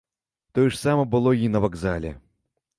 Тое 0.57 0.63
ж 0.71 0.79
самае 0.85 1.05
было 1.13 1.35
і 1.45 1.53
на 1.59 1.63
вакзале. 1.69 2.19